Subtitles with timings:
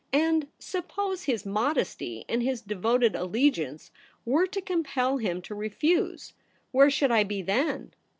[0.13, 3.91] And suppose his modesty and his devoted allegiance
[4.25, 6.33] were to compel him to refuse,
[6.71, 7.93] where should I be then